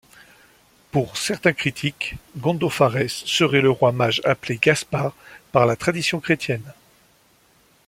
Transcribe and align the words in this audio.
Pour 0.91 1.15
certains 1.15 1.53
critiques, 1.53 2.15
Gondopharès 2.35 3.23
serait 3.27 3.61
le 3.61 3.69
roi 3.69 3.91
mage 3.91 4.19
appelé 4.25 4.57
Gaspard 4.59 5.13
par 5.51 5.67
la 5.67 5.75
tradition 5.75 6.19
chrétienne. 6.19 6.73